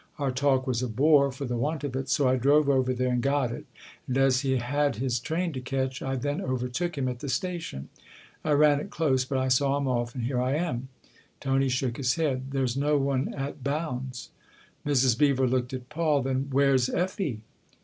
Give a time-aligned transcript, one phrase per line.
[0.17, 3.11] Our talk was a bore for the want of it, so I drove over there
[3.13, 3.67] and got it,
[4.07, 7.87] and, as he had his train to catch, I then overtook him at the station.
[8.43, 10.87] I ran it close, but I saw him off; and here I am."
[11.39, 14.29] Tony shook his head." There's no one at Bounds."
[14.87, 15.15] Mrs.
[15.19, 16.23] Beever looked at Paul.
[16.23, 17.41] "Then where's Effie